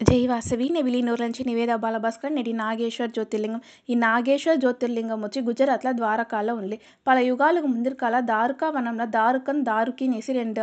[0.00, 3.60] జైవాసవి నెవిలీనూర్ నుంచి నివేద బాలభాస్కర్ నేటి నాగేశ్వర జ్యోతిర్లింగం.
[3.88, 6.76] ఈ నాగేశ్వర్ జ్యోతిర్లింగం వచ్చి గుజరాత్లో ద్వారకాలో ఉంది.
[7.06, 10.62] పల యుగాలకు ముందరకాల దారుకా వనంలో దారుకన్ దారుకినేసి రెండు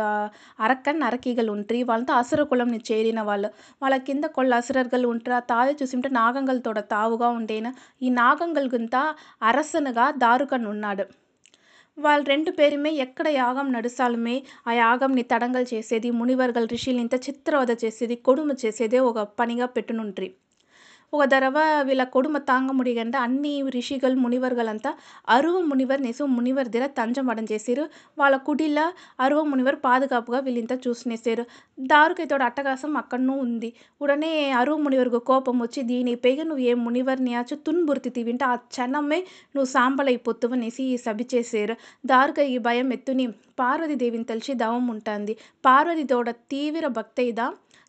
[0.60, 1.82] అరక్కన్ అరకీగలు ఉంటారు.
[1.90, 3.50] వాళ్ళంతా అసుర కులంని చేరిన వాళ్ళు.
[3.82, 5.36] వాళ్ళ కింద కొళ్ళ అసురర్గలు ఉంటారు.
[5.40, 7.66] ఆ తావి చూసింటే నాగంగల్ తోడ తావుగా ఉండేన.
[8.02, 8.96] ఈ నాగంగల్ గుంత
[9.50, 11.06] అరసనుగా దారుకన్ ఉన్నాడు
[11.98, 14.34] వాళ్ళ రెండు పేరుమే ఎక్కడ యాగం నడుస్తాలుమే
[14.66, 20.28] ఆ యాగంని తడంగలు చేసేది మునివర్గల్ ఋషులు ఇంత చిత్రవద చేసేది కొడుము చేసేదే ఒక పనిగా పెట్టునుంట్రి
[21.12, 21.48] ఒక ஒரு
[21.84, 24.88] వీళ్ళ కొడుమ தாங்க முடியன்ற అన్ని ಋಷಿಗಳು ಮುನಿವರುಗಳಂತ
[25.28, 27.84] అరువ మునివర్ నేసు మునివర్ దగ్గర తంజమడం చేశారు
[28.18, 28.84] వాళ్ళ కుడిలా
[29.20, 31.44] అరువ మునివర్ పాదుగాపుగా వీళ్ళంతా చూసుకునేశారు
[31.78, 33.70] దారుకైతోడు అట్టగాసం అక్కడనూ ఉంది.
[34.00, 39.20] ఉడనే అరువ మునివర్కు కోపం వచ్చి దీని పైగా నువ్వు ఏ మునివర్ని ఆచు తున్బుర్తితివింటే ఆ క్షణమే
[39.56, 41.74] నువ్వు సాంబలై సాంబలైపోతువనేసి సభి చేశారు
[42.06, 43.26] దారుక ఈ భయం ఎత్తుని
[43.58, 45.32] పార్వతీదేవిని తలిచి దవం ఉంటుంది.
[45.64, 47.46] పార్వతి తోడ తీవ్ర భక్తయిదా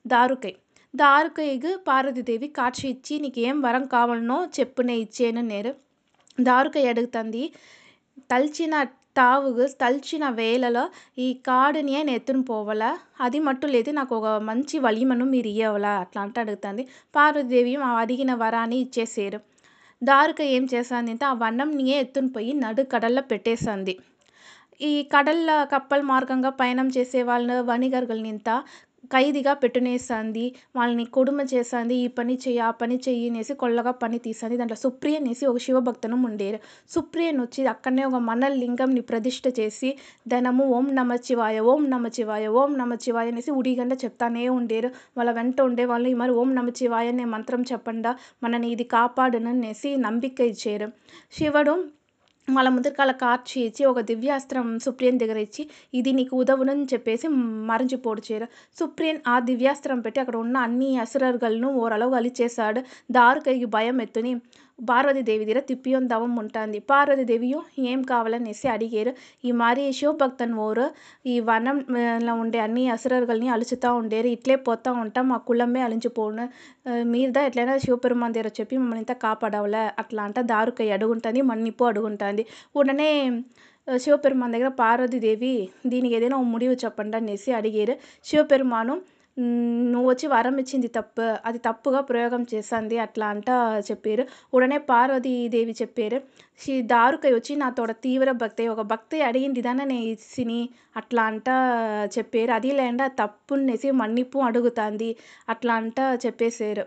[0.07, 0.53] దారుకై.
[0.93, 5.71] దారుకైగు పార్వతీదేవి కాక్షి ఇచ్చి నీకు ఏం వరం కావాలనో చెప్పు నే ఇచ్చేను నేరు.
[6.37, 7.43] దారుకై అడుగుతుంది
[8.29, 8.73] తలిచిన
[9.15, 10.83] తావుగు తలిచిన వేళలో
[11.17, 12.89] ఈ కాడునియే నేను ఎత్తుని పోవాలా?
[13.21, 15.93] అది మట్టు లేదు నాకు ఒక మంచి వలిమను మీరు ఇయ్యవలా?
[16.03, 16.83] అట్లా అంటే అడుగుతుంది.
[17.15, 19.39] పార్వతీదేవి ఆ అడిగిన వరాన్ని ఇచ్చేసారు.
[20.01, 23.95] దారుక ఏం చేసింది అంటే ఆ వనంనియే ఎత్తుని పోయి నడు కడల్లో పెట్టేసింది
[24.81, 25.37] ఈ కడల
[25.71, 28.49] కప్పల్ మార్గంగా పయనం చేసే వాళ్ళ వణిగర్గల్నింత
[29.13, 34.57] ఖైదీగా పెట్టునేస్తుంది వాళ్ళని కొడుమ చేస్తుంది ఈ పని చెయ్యి ఆ పని చెయ్యి అనేసి కొల్లగా పని తీసింది
[34.57, 36.59] దాంట్లో సుప్రియ అనేసి ఒక శివభక్తనం ఉండేరు.
[36.89, 42.47] సుప్రియన్ వచ్చి అక్కడనే ఒక మన లింగంని ప్రతిష్ఠ చేసి ధనము ఓం నమ శివాయ ఓం నమ శివాయ
[42.47, 44.91] ఓం నమ శివాయ అనేసి ఉడిగంట చెప్తానే ఉండేరు.
[45.17, 48.17] వాళ్ళ వెంట ఉండే వాళ్ళు ఈ మరి ఓం నమచివాయ అనే మంత్రం చెప్పండా?
[48.43, 50.91] మనని ఇది కాపాడుననేసి నమ్మిక ఇచ్చారు.
[51.31, 51.98] శివుడు
[52.55, 57.27] వాళ్ళ ముందరకాల కార్చి ఇచ్చి ఒక దివ్యాస్త్రం సుప్రియన్ దగ్గర ఇచ్చి ఇది నీకు ఉదవునని చెప్పేసి
[57.69, 58.47] మరచిపోడ్చారు
[58.79, 62.81] సుప్రియన్ ఆ దివ్యాస్త్రం పెట్టి అక్కడ ఉన్న అన్ని అసురర్గలను ఓరలో గలిచేశాడు.
[63.11, 64.33] దారుకైకి భయం ఎత్తుని
[64.87, 67.59] పార్వతీదేవి దగ్గర తిప్పిyon దవం ఉంటుంది పార్వతీదేవియు
[67.91, 69.11] ఏం కావాలనేసి అడిగారు
[69.43, 70.85] ఈ మరి శివభక్తన్ ఓరు
[71.25, 76.45] ఈ వనంలో ఉండే అన్ని అసురర్గల్ని అలుచుతూ ఉండేరు ఇట్లే పోతూ ఉంటాం మా కులమే అలించిపోను
[77.05, 83.11] మీరుదా ఎట్లయినా శివపెరుమాన్ దగ్గర చెప్పి మమ్మల్ని ఇంత కాపాడవలే అట్లా అంట దారుకై అడుగుంటుంది మన్నిప్పు అడుగుంటుంది ఉడనే
[83.87, 85.53] శివపెరుమాన్ దగ్గర పార్వతీదేవి
[85.85, 87.93] దీనికి ఏదైనా ఒక ముడివు చెప్పండి అనేసి అడిగారు
[88.25, 88.95] శివపెరుమాను
[89.91, 93.49] నువ్వు వచ్చి వరం ఇచ్చింది తప్పు అది తప్పుగా ప్రయోగం చేసింది అట్లా అంట
[93.89, 94.23] చెప్పారు.
[94.53, 96.17] ఉడనే పార్వతీదేవి చెప్పారు
[96.61, 100.59] శ్రీ దారుకై వచ్చి నాతోడ తీవ్ర భక్తి ఒక భక్తి అడిగింది దాన్ని నేను
[100.95, 101.47] అట్లా అంట
[102.17, 102.51] చెప్పారు.
[102.51, 105.09] అది లేకుండా తప్పునేసి మన్నిప్పు అడుగుతుంది
[105.49, 106.85] అట్లా అంట చెప్పేశారు.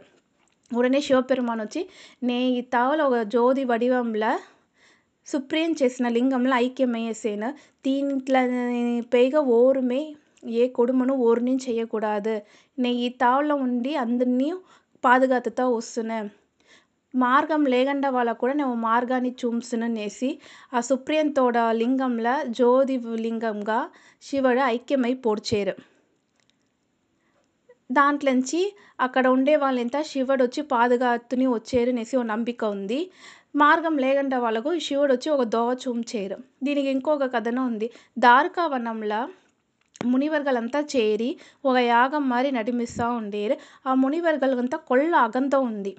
[0.71, 1.81] ఉడనే శివపెరుమాన్ వచ్చి
[2.23, 4.33] నే ఈ తావలో ఒక జ్యోతి వడివంలో
[5.29, 7.49] సుప్రీం చేసిన లింగంలో ఐక్యమయ్యేసేను
[7.85, 8.41] దీంట్లో
[9.15, 10.03] పైగా ఓరుమే
[10.76, 12.36] கொடுமனும் ఓరుని చేయకూడదు
[12.78, 14.50] నేను ఈ తావులో ఉండి అందరినీ
[15.04, 16.20] పాదుగాతుతా వస్తున్నా
[17.14, 20.30] మార్గం లేకుండా వాళ్ళకు కూడా నేను మార్గాన్ని చూపిస్తున్ననేసి
[20.74, 23.80] ఆ సుప్రియంతోడ లింగంలో జ్యోతి లింగంగా
[24.24, 25.76] శివుడు ఐక్యమై పొడిచారు
[27.90, 28.62] దాంట్లోంచి
[29.00, 33.00] అక్కడ ఉండే వాళ్ళంతా శివుడు వచ్చి పాదుగాతుని వచ్చారు అనేసి ఒక నమ్మిక ఉంది
[33.56, 37.88] మార్గం లేకుండా వాళ్ళకు శివుడు వచ్చి ఒక దోవ చూంచారు దీనికి ఇంకొక కథనం ఉంది
[38.18, 39.22] దారుకా వనంలో
[40.05, 43.57] మునివర్గలంతా చేరి ఒక యాగం మరి నడిమిస్తూ ఉండేరు.
[43.89, 45.97] ఆ మునివర్గలంతా కొల్ల అగంత ఉంది.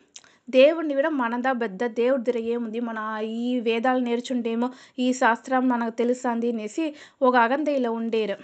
[0.49, 2.79] దేవుడిని కూడా మనదా పెద్ద దేవుడి దగ్గర ఏముంది?
[2.79, 4.69] మన ఈ వేదాలు నేర్చుండేమో
[4.99, 8.35] ఈ శాస్త్రం మనకు తెలుస్తుంది అనేసి ఒక అగంతయిలో ఉండేరు.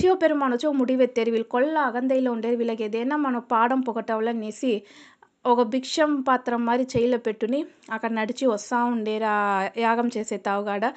[0.00, 2.56] శివపెరుమాన్ వచ్చి ఒక ముడివెత్తారు వీళ్ళు కొల్ల అగంతయిలో ఉండేరు.
[2.56, 4.82] వీళ్ళకి ఏదైనా మనం పాడం పొగటవలనేసి
[5.46, 10.92] ఒక భిక్షం పాత్రం మరి చేయిలో పెట్టుని అక్కడ నడిచి వస్తూ ఉండేరు ఆ యాగం చేసే తావుగాడ.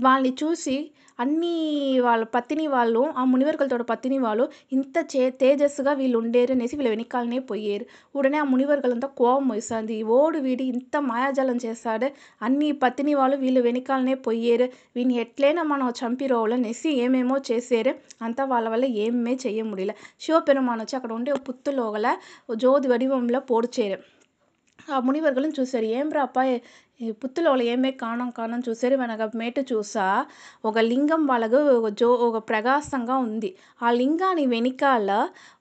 [0.00, 1.52] వాళ్ళని చూసి అన్నీ
[1.98, 7.38] వాళ్ళ పత్తిని వాళ్ళు ఆ మునివర్గలతో పత్తిని వాళ్ళు ఇంత చే తేజస్సుగా వీళ్ళు ఉండేరు అనేసి వీళ్ళ వెనకాలనే
[7.38, 7.84] పోయారు.
[8.16, 10.02] ఉడనే ఆ మునివర్గలంతా కోపం వస్తుంది.
[10.02, 12.08] ఓడు వీడి ఇంత మాయాజాలం చేస్తాడు.
[12.42, 14.68] అన్ని పత్తిని వాళ్ళు వీళ్ళు వెనకాలనే పోయారు.
[14.96, 17.94] వీని ఎట్లయినా మనం చంపిరోవాలనేసి ఏమేమో చేసేరు.
[18.22, 22.06] అంతా వాళ్ళ వల్ల ఏమే చెయ్య ముడిలే శివపెరుమాన్ వచ్చి అక్కడ ఉండే పుత్తులోగల
[22.56, 23.98] జోది వడివంలో పొడిచారు.
[24.88, 25.86] ఆ మునివర్గలను చూశారు.
[25.98, 26.38] ఏం రా అప్ప
[27.22, 30.06] పుత్తులో ఏమే కాణం కాణం చూసారు వెనక మేట చూసా
[30.64, 33.50] ఒక లింగం వాళ్ళకు ఒక జో ఒక ప్రకాశంగా ఉంది.
[33.82, 35.10] ఆ లింగాన్ని వెనకాల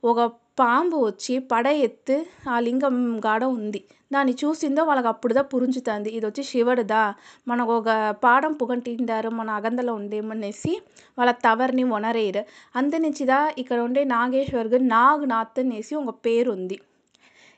[0.03, 0.19] ఒక
[0.59, 2.15] పాంబు వచ్చి పడ ఎత్తు
[2.49, 2.95] ఆ లింగం
[3.25, 3.81] గాడ ఉంది.
[4.13, 7.01] దాన్ని చూసిందో వాళ్ళకి అప్పుడుదా పురుంచుతుంది ఇది వచ్చి శివుడుదా?
[7.47, 7.89] మనకు ఒక
[8.23, 10.73] పాడం పుగంటిండారు మన అగందలో ఉండేమనేసి
[11.17, 12.43] వాళ్ళ తవర్ని ఒనరేరు
[12.75, 16.77] అందునుంచిదా ఇక్కడ ఉండే నాగేశ్వర్గు నాగ్ నాథ్ అనేసి ఒక పేరు ఉంది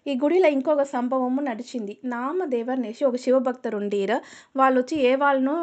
[0.08, 1.94] ఈ గుడిలో ఇంకొక సంభవము నడిచింది.
[2.06, 4.18] నామదేవర్ అనేసి ఒక శివభక్తరు ఉండీరు
[4.56, 5.56] వాళ్ళు వచ్చి ఏ వాళ్ళను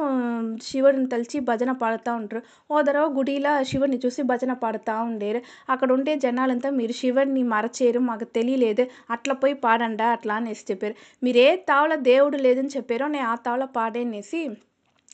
[0.62, 5.40] శివుడిని తలిచి భజన పాడుతూ ఉంటారు ఓ తర్వాత గుడిలో శివుని చూసి భజన పాడుతూ ఉండేరు.
[5.70, 8.86] అక్కడ ఉండే జనాలంతా మీరు శివుడిని మరచేరు మాకు తెలియలేదు.
[9.10, 10.94] అట్లా పోయి పాడండా అట్లా అనేసి చెప్పారు.
[11.22, 14.42] మీరు ఏ తావల దేవుడు లేదని చెప్పారో నేను ఆ తావల పాడేనేసి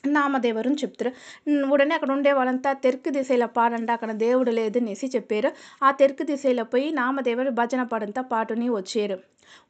[0.03, 1.11] నామదేవరుని చెప్తారు
[1.47, 5.49] ఉమ్, ఉడనే అక్కడ ఉండే వాళ్ళంతా తెరుకు దిశలో పాడండి అక్కడ దేవుడు లేదు అనేసి చెప్పారు
[5.81, 9.17] ఆ తెరుకు దిశలో పోయి నామదేవరు భజన పాడంతా పాటుని వచ్చారు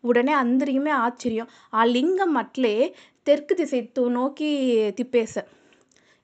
[0.04, 0.70] ఉడనే అందరికీ
[1.00, 2.76] ఆశ్చర్యం ఆ లింగం అట్లే
[3.28, 4.52] తెరుకు దిశ ఎత్తు నోకి
[4.98, 5.50] తిప్పేశారు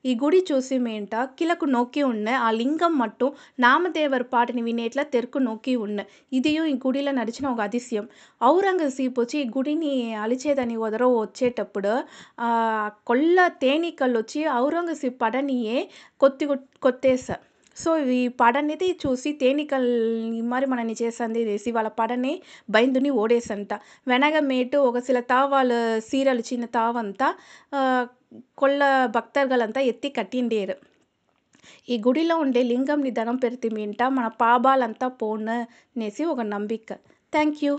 [0.04, 3.26] ఈ గుడి చూసి మేంట కిలకు నొక్కి ఉన్న ఆ లింగం మట్టు
[3.60, 5.98] నామదేవర్ పాటని వినేట్లా తెరుకు నొక్కి ఉన్న.
[6.32, 8.06] ఇదియు ఈ గుడిలో నడిచిన ఒక అతిశయం.
[8.40, 11.92] ఔరంగజీబ్ వచ్చి ఈ గుడిని అలిచేదని వదర వచ్చేటప్పుడు
[12.40, 12.50] ఆ
[13.06, 15.78] కొల్ల తేనీకలు వచ్చి ఔరంగజీబ్ పడనియే
[16.20, 16.46] కొత్తి
[16.82, 17.36] కొత్తేసా.
[17.76, 22.32] సో ఈ పడనేది చూసి తేనీకల్ని మరి మనని చేసింది చేసి వాళ్ళ పడని
[22.70, 23.72] బైందుని ఓడేసంట.
[24.08, 25.78] వెనగమేటు ఒక సిల తావాలు
[26.08, 27.28] సీరలు చిన్న తావంతా
[28.32, 28.80] ఆ, కొల్ల
[29.14, 30.76] భక్తర్గలంతా ఎత్తి కట్టిండేరు.
[31.88, 35.56] ఈ గుడిలో ఉండే లింగంని ధనం పెరితి మింట మన పాపాలంతా పోను
[35.92, 36.90] అనేసి ఒక నమ్మిక
[37.32, 37.74] థ్యాంక్ యూ